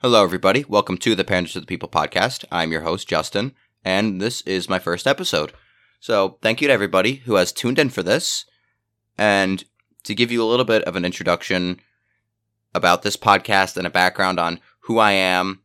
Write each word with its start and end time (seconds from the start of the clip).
Hello, 0.00 0.22
everybody. 0.22 0.64
Welcome 0.68 0.96
to 0.98 1.16
the 1.16 1.24
Pander 1.24 1.50
to 1.50 1.58
the 1.58 1.66
People 1.66 1.88
podcast. 1.88 2.44
I'm 2.52 2.70
your 2.70 2.82
host, 2.82 3.08
Justin, 3.08 3.52
and 3.84 4.20
this 4.20 4.42
is 4.42 4.68
my 4.68 4.78
first 4.78 5.08
episode. 5.08 5.52
So, 5.98 6.38
thank 6.40 6.60
you 6.60 6.68
to 6.68 6.72
everybody 6.72 7.14
who 7.14 7.34
has 7.34 7.50
tuned 7.50 7.80
in 7.80 7.88
for 7.88 8.04
this. 8.04 8.44
And 9.18 9.64
to 10.04 10.14
give 10.14 10.30
you 10.30 10.40
a 10.40 10.46
little 10.46 10.64
bit 10.64 10.84
of 10.84 10.94
an 10.94 11.04
introduction 11.04 11.80
about 12.76 13.02
this 13.02 13.16
podcast 13.16 13.76
and 13.76 13.88
a 13.88 13.90
background 13.90 14.38
on 14.38 14.60
who 14.82 14.98
I 15.00 15.10
am, 15.10 15.62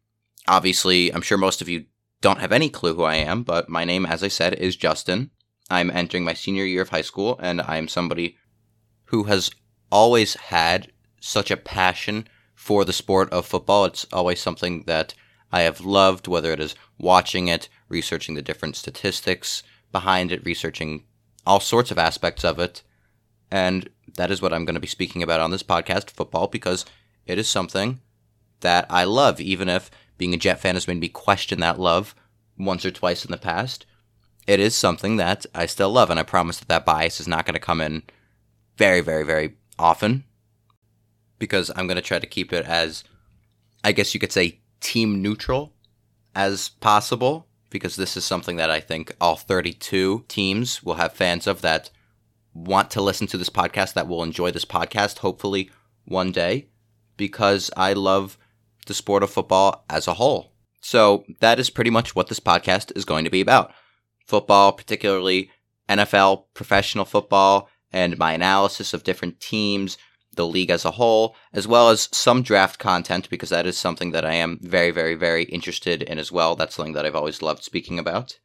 obviously, 0.48 1.14
I'm 1.14 1.22
sure 1.22 1.38
most 1.38 1.62
of 1.62 1.70
you 1.70 1.86
don't 2.22 2.40
have 2.40 2.52
any 2.52 2.70
clue 2.70 2.96
who 2.96 3.04
I 3.04 3.18
am, 3.18 3.44
but 3.44 3.70
my 3.70 3.86
name, 3.86 4.04
as 4.04 4.24
I 4.24 4.30
said, 4.30 4.56
is 4.56 4.76
Justin. 4.76 5.30
I'm 5.70 5.92
entering 5.92 6.24
my 6.24 6.34
senior 6.34 6.66
year 6.66 6.82
of 6.82 6.90
high 6.90 7.02
school, 7.02 7.40
and 7.40 7.62
I'm 7.62 7.88
somebody 7.88 8.38
who 9.04 9.26
has 9.26 9.52
always 9.92 10.34
had 10.34 10.92
such 11.20 11.52
a 11.52 11.56
passion 11.56 12.28
for 12.64 12.86
the 12.86 12.94
sport 12.94 13.30
of 13.34 13.46
football. 13.46 13.84
It's 13.84 14.08
always 14.14 14.40
something 14.40 14.84
that 14.84 15.14
I 15.52 15.64
have 15.64 15.82
loved, 15.82 16.30
whether 16.30 16.54
it 16.54 16.62
is 16.62 16.76
watching 16.98 17.50
it, 17.50 17.68
researching 17.90 18.36
the 18.36 18.42
different 18.42 18.78
statistics 18.78 19.64
behind 19.92 20.32
it, 20.32 20.46
researching 20.46 21.04
all 21.46 21.60
sorts 21.60 21.92
of 21.92 21.98
aspects 21.98 22.46
of 22.46 22.60
it. 22.60 22.82
And 23.52 23.90
that 24.16 24.32
is 24.32 24.42
what 24.42 24.54
I'm 24.54 24.64
going 24.64 24.76
to 24.76 24.80
be 24.80 24.88
speaking 24.88 25.22
about 25.22 25.42
on 25.42 25.52
this 25.52 25.62
podcast, 25.62 26.10
football, 26.10 26.48
because 26.48 26.86
it 27.26 27.38
is 27.38 27.50
something 27.50 28.00
that 28.62 28.86
I 28.90 29.04
love, 29.04 29.42
even 29.42 29.68
if 29.68 29.92
being 30.18 30.34
a 30.34 30.38
Jet 30.38 30.62
fan 30.62 30.76
has 30.76 30.88
made 30.88 31.02
me 31.02 31.10
question 31.10 31.60
that 31.60 31.82
love 31.82 32.16
once 32.58 32.86
or 32.86 32.92
twice 32.92 33.26
in 33.26 33.32
the 33.32 33.38
past. 33.38 33.86
It 34.48 34.62
is 34.62 34.74
something 34.74 35.18
that 35.18 35.46
I 35.54 35.66
still 35.66 35.92
love, 35.92 36.10
and 36.10 36.18
I 36.18 36.24
promise 36.24 36.60
that 36.60 36.70
that 36.70 36.86
bias 36.86 37.20
is 37.20 37.28
not 37.28 37.46
going 37.46 37.56
to 37.56 37.60
come 37.60 37.82
in 37.82 38.04
very, 38.78 39.02
very, 39.02 39.26
very 39.26 39.58
often 39.78 40.24
because 41.44 41.70
I'm 41.76 41.88
going 41.88 41.98
to 41.98 42.02
try 42.02 42.20
to 42.20 42.26
keep 42.26 42.54
it 42.54 42.66
as, 42.66 43.04
I 43.84 43.92
guess 43.92 44.14
you 44.14 44.20
could 44.22 44.32
say, 44.32 44.62
team 44.80 45.22
neutral 45.22 45.74
as 46.34 46.70
possible 46.70 47.50
because 47.70 47.98
this 47.98 48.16
is 48.16 48.24
something 48.24 48.56
that 48.56 48.72
I 48.72 48.80
think 48.80 49.14
all 49.20 49.36
32 49.36 50.24
teams 50.30 50.82
will 50.84 50.94
have 50.94 51.12
fans 51.12 51.46
of 51.46 51.60
that 51.60 51.90
want 52.54 52.90
to 52.92 53.02
listen 53.02 53.28
to 53.28 53.38
this 53.38 53.50
podcast, 53.50 53.92
that 53.94 54.08
will 54.08 54.24
enjoy 54.24 54.52
this 54.52 54.64
podcast, 54.64 55.18
hopefully 55.18 55.70
one 56.06 56.32
day, 56.32 56.70
because 57.18 57.70
I 57.76 57.92
love 57.92 58.38
the 58.86 58.94
sport 58.94 59.22
of 59.22 59.30
football 59.30 59.84
as 59.90 60.08
a 60.08 60.14
whole. 60.14 60.54
So 60.80 61.26
that 61.42 61.60
is 61.60 61.70
pretty 61.70 61.90
much 61.90 62.16
what 62.16 62.28
this 62.30 62.40
podcast 62.40 62.96
is 62.96 63.04
going 63.04 63.26
to 63.26 63.30
be 63.30 63.42
about. 63.42 63.74
Football, 64.26 64.72
particularly 64.72 65.52
NFL, 65.90 66.46
professional 66.54 67.04
football, 67.04 67.68
and 67.92 68.18
my 68.18 68.32
analysis 68.32 68.94
of 68.94 69.04
different 69.04 69.42
teams, 69.42 69.98
the 70.36 70.48
league 70.48 70.70
as 70.70 70.86
a 70.86 70.92
whole, 70.92 71.36
as 71.54 71.68
well 71.68 71.90
as 71.90 72.10
some 72.12 72.42
draft 72.42 72.80
content, 72.80 73.30
because 73.30 73.50
that 73.50 73.66
is 73.66 73.78
something 73.78 74.12
that 74.12 74.26
I 74.26 74.34
am 74.34 74.60
very, 74.62 74.92
very, 74.92 75.16
very 75.16 75.44
interested 75.44 76.02
in 76.02 76.20
as 76.20 76.32
well. 76.32 76.56
That's 76.56 76.76
something 76.76 76.94
that 76.94 77.06
I've 77.06 77.16
always 77.16 77.42
loved 77.42 77.64
speaking 77.64 78.00
about. 78.00 78.40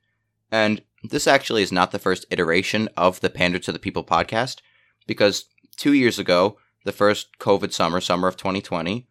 And 0.50 0.82
this 1.02 1.26
actually 1.26 1.62
is 1.62 1.72
not 1.72 1.90
the 1.90 1.98
first 1.98 2.26
iteration 2.30 2.88
of 2.96 3.20
the 3.20 3.30
Pander 3.30 3.58
to 3.60 3.72
the 3.72 3.78
People 3.78 4.04
podcast, 4.04 4.58
because 5.06 5.46
two 5.76 5.92
years 5.92 6.18
ago, 6.18 6.58
the 6.84 6.92
first 6.92 7.38
COVID 7.38 7.72
summer, 7.72 8.00
summer 8.00 8.28
of 8.28 8.36
2020, 8.36 9.06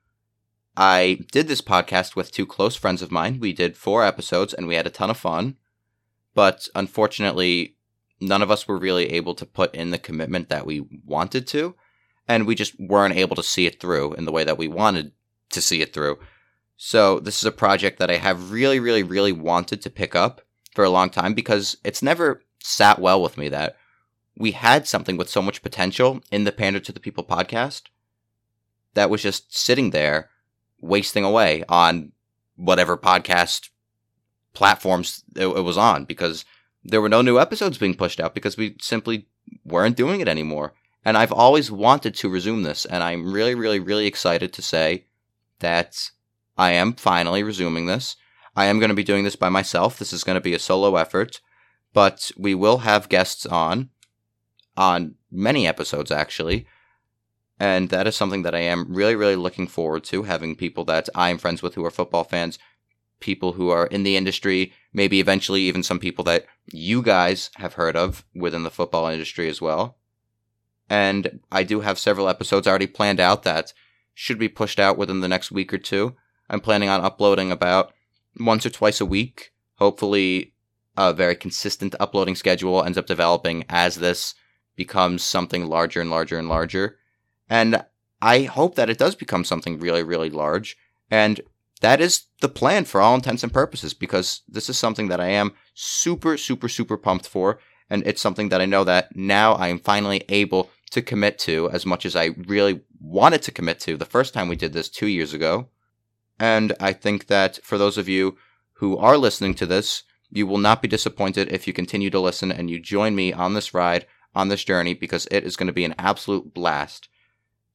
I 0.76 1.26
did 1.32 1.48
this 1.48 1.62
podcast 1.62 2.16
with 2.16 2.32
two 2.32 2.46
close 2.46 2.76
friends 2.76 3.02
of 3.02 3.12
mine. 3.12 3.40
We 3.40 3.54
did 3.54 3.78
four 3.78 4.04
episodes 4.04 4.54
and 4.54 4.68
we 4.68 4.76
had 4.76 4.86
a 4.86 4.92
ton 4.92 5.10
of 5.10 5.18
fun. 5.18 5.58
But 6.36 6.68
unfortunately, 6.76 7.78
none 8.20 8.44
of 8.44 8.52
us 8.52 8.68
were 8.68 8.78
really 8.78 9.12
able 9.12 9.34
to 9.36 9.46
put 9.46 9.74
in 9.74 9.90
the 9.90 9.98
commitment 9.98 10.50
that 10.50 10.68
we 10.68 10.86
wanted 11.04 11.48
to 11.48 11.76
and 12.28 12.46
we 12.46 12.56
just 12.56 12.80
weren't 12.80 13.16
able 13.16 13.36
to 13.36 13.44
see 13.44 13.66
it 13.66 13.80
through 13.80 14.14
in 14.14 14.26
the 14.26 14.32
way 14.32 14.44
that 14.44 14.58
we 14.58 14.68
wanted 14.68 15.12
to 15.52 15.62
see 15.62 15.82
it 15.82 15.94
through. 15.94 16.18
So 16.76 17.20
this 17.20 17.38
is 17.38 17.46
a 17.46 17.52
project 17.52 18.00
that 18.00 18.12
I 18.12 18.18
have 18.18 18.52
really, 18.52 18.80
really, 18.80 19.04
really 19.04 19.32
wanted 19.32 19.82
to 19.82 19.90
pick 19.90 20.16
up 20.16 20.42
for 20.74 20.84
a 20.84 20.90
long 20.90 21.10
time 21.10 21.34
because 21.34 21.78
it's 21.84 22.04
never 22.04 22.44
sat 22.62 23.00
well 23.00 23.22
with 23.22 23.38
me 23.38 23.50
that 23.50 23.78
we 24.38 24.52
had 24.52 24.88
something 24.88 25.18
with 25.18 25.30
so 25.30 25.42
much 25.42 25.64
potential 25.64 26.22
in 26.32 26.44
the 26.44 26.52
Pander 26.52 26.80
to 26.80 26.92
the 26.92 27.00
People 27.00 27.24
podcast 27.24 27.84
that 28.94 29.10
was 29.10 29.24
just 29.24 29.56
sitting 29.56 29.90
there 29.90 30.30
wasting 30.80 31.24
away 31.24 31.64
on 31.68 32.12
whatever 32.56 32.98
podcast 32.98 33.70
platforms 34.54 35.24
it, 35.36 35.48
was 35.48 35.78
on 35.78 36.06
because 36.06 36.46
there 36.84 37.02
were 37.02 37.10
no 37.10 37.22
new 37.22 37.40
episodes 37.40 37.78
being 37.78 37.96
pushed 37.96 38.20
out 38.20 38.34
because 38.34 38.58
we 38.58 38.76
simply 38.82 39.28
weren't 39.64 39.96
doing 39.96 40.20
it 40.20 40.28
anymore. 40.28 40.74
And 41.08 41.18
I've 41.18 41.32
always 41.32 41.72
wanted 41.72 42.16
to 42.16 42.28
resume 42.28 42.64
this, 42.64 42.84
and 42.84 43.02
I'm 43.02 43.32
really, 43.32 43.56
really, 43.56 43.80
really 43.80 44.08
excited 44.08 44.52
to 44.52 44.62
say 44.62 45.06
that 45.60 46.12
I 46.58 46.74
am 46.74 46.96
finally 46.96 47.44
resuming 47.44 47.86
this. 47.86 48.18
I 48.58 48.66
am 48.66 48.78
going 48.78 48.90
to 48.90 48.94
be 48.94 49.06
doing 49.06 49.24
this 49.24 49.38
by 49.38 49.48
myself. 49.48 49.98
This 49.98 50.12
is 50.12 50.26
going 50.26 50.36
to 50.36 50.42
be 50.42 50.54
a 50.54 50.60
solo 50.60 50.98
effort, 50.98 51.40
but 51.94 52.30
we 52.38 52.54
will 52.54 52.80
have 52.80 53.08
guests 53.08 53.46
on, 53.46 53.90
on 54.76 55.16
many 55.32 55.66
episodes 55.66 56.12
actually. 56.12 56.68
And 57.58 57.90
that 57.90 58.06
is 58.06 58.18
something 58.18 58.42
that 58.42 58.54
I 58.54 58.64
am 58.64 58.94
really, 58.94 59.16
really 59.16 59.38
looking 59.38 59.68
forward 59.68 60.04
to 60.06 60.24
having 60.24 60.58
people 60.58 60.84
that 60.86 61.08
I'm 61.16 61.38
friends 61.38 61.64
with 61.64 61.76
who 61.76 61.86
are 61.86 61.90
football 61.90 62.26
fans, 62.26 62.60
people 63.22 63.54
who 63.54 63.70
are 63.70 63.88
in 63.88 64.04
the 64.04 64.18
industry, 64.18 64.74
maybe 64.92 65.22
eventually 65.22 65.62
even 65.62 65.84
some 65.84 66.00
people 66.00 66.26
that 66.26 66.46
you 66.66 67.02
guys 67.02 67.50
have 67.56 67.76
heard 67.76 67.96
of 67.96 68.26
within 68.36 68.64
the 68.64 68.70
football 68.70 69.08
industry 69.08 69.48
as 69.48 69.62
well. 69.62 69.97
And 70.90 71.40
I 71.52 71.64
do 71.64 71.82
have 71.82 72.00
several 72.00 72.30
episodes 72.30 72.68
already 72.68 72.88
planned 72.88 73.20
out 73.20 73.44
that 73.44 73.74
should 74.14 74.40
be 74.40 74.50
pushed 74.50 74.80
out 74.80 74.98
within 74.98 75.22
the 75.22 75.28
next 75.28 75.52
week 75.52 75.74
or 75.74 75.78
two. 75.78 76.16
I'm 76.50 76.62
planning 76.62 76.90
on 76.90 77.02
uploading 77.02 77.52
about 77.52 77.94
once 78.40 78.66
or 78.66 78.70
twice 78.70 79.02
a 79.02 79.06
week. 79.06 79.52
Hopefully, 79.76 80.54
a 80.96 81.14
very 81.14 81.36
consistent 81.36 81.94
uploading 82.00 82.36
schedule 82.36 82.84
ends 82.84 82.98
up 82.98 83.06
developing 83.06 83.64
as 83.70 83.96
this 83.96 84.34
becomes 84.76 85.24
something 85.24 85.68
larger 85.68 86.02
and 86.02 86.10
larger 86.10 86.38
and 86.38 86.50
larger. 86.50 86.98
And 87.50 87.84
I 88.22 88.44
hope 88.44 88.76
that 88.76 88.90
it 88.90 88.98
does 88.98 89.16
become 89.16 89.44
something 89.44 89.80
really, 89.80 90.04
really 90.04 90.30
large. 90.30 90.78
And 91.12 91.42
that 91.82 92.02
is 92.02 92.24
the 92.42 92.50
plan 92.50 92.86
for 92.86 93.02
all 93.02 93.16
intents 93.16 93.44
and 93.44 93.54
purposes 93.54 93.94
because 93.94 94.42
this 94.48 94.70
is 94.70 94.78
something 94.78 95.10
that 95.10 95.22
I 95.22 95.28
am 95.28 95.54
super, 95.74 96.38
super, 96.38 96.68
super 96.68 96.98
pumped 96.98 97.28
for. 97.28 97.60
And 97.90 98.06
it's 98.06 98.22
something 98.22 98.50
that 98.50 98.62
I 98.62 98.66
know 98.66 98.84
that 98.84 99.16
now 99.16 99.54
I 99.54 99.68
am 99.68 99.80
finally 99.80 100.24
able 100.30 100.70
to 100.92 101.02
commit 101.02 101.38
to 101.40 101.70
as 101.72 101.86
much 101.86 102.06
as 102.06 102.16
I 102.16 102.28
really 102.48 102.82
wanted 103.00 103.42
to 103.44 103.52
commit 103.52 103.80
to 103.82 103.98
the 103.98 104.06
first 104.06 104.34
time 104.34 104.48
we 104.48 104.56
did 104.56 104.74
this 104.74 104.90
two 104.90 105.08
years 105.08 105.34
ago. 105.34 105.68
And 106.40 106.74
I 106.80 106.94
think 106.94 107.28
that 107.28 107.60
for 107.64 107.78
those 107.78 107.98
of 107.98 108.08
you 108.08 108.38
who 108.74 108.98
are 108.98 109.18
listening 109.18 109.54
to 109.56 109.66
this, 109.66 110.04
you 110.30 110.46
will 110.46 110.58
not 110.58 110.82
be 110.82 110.88
disappointed 110.88 111.52
if 111.52 111.68
you 111.68 111.74
continue 111.74 112.10
to 112.10 112.20
listen 112.20 112.52
and 112.52 112.70
you 112.70 112.80
join 112.80 113.16
me 113.16 113.34
on 113.34 113.54
this 113.54 113.74
ride, 113.74 114.06
on 114.36 114.50
this 114.50 114.64
journey, 114.64 114.94
because 114.94 115.28
it 115.32 115.44
is 115.44 115.56
going 115.56 115.68
to 115.68 115.74
be 115.74 115.86
an 115.86 115.96
absolute 115.98 116.54
blast. 116.54 117.10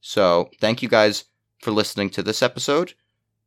So, 0.01 0.49
thank 0.59 0.81
you 0.81 0.89
guys 0.89 1.25
for 1.61 1.71
listening 1.71 2.09
to 2.11 2.23
this 2.23 2.41
episode. 2.41 2.93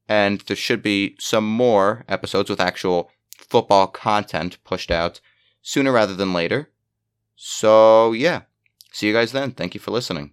And 0.08 0.40
there 0.42 0.56
should 0.56 0.82
be 0.82 1.16
some 1.18 1.46
more 1.46 2.04
episodes 2.08 2.48
with 2.48 2.60
actual 2.60 3.10
football 3.36 3.86
content 3.86 4.62
pushed 4.64 4.90
out 4.90 5.20
sooner 5.62 5.92
rather 5.92 6.14
than 6.14 6.32
later. 6.32 6.70
So, 7.36 8.12
yeah. 8.12 8.42
See 8.96 9.06
you 9.08 9.12
guys 9.12 9.32
then. 9.32 9.52
Thank 9.52 9.74
you 9.74 9.80
for 9.80 9.90
listening. 9.90 10.32